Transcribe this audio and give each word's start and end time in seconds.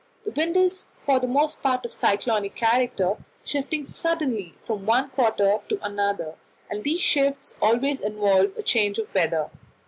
The 0.25 0.31
wind 0.31 0.57
is 0.57 0.87
for 1.05 1.19
the 1.19 1.27
most 1.27 1.61
part 1.61 1.85
of 1.85 1.93
cyclonic 1.93 2.55
character, 2.55 3.17
shifting 3.45 3.85
suddenly 3.85 4.55
from 4.59 4.87
one 4.87 5.11
quarter 5.11 5.59
to 5.69 5.79
another, 5.85 6.33
and 6.71 6.83
these 6.83 7.01
shifts 7.01 7.55
always 7.61 7.99
involve 7.99 8.57
a 8.57 8.63
change 8.63 8.97
of 8.97 9.13
weather. 9.13 9.51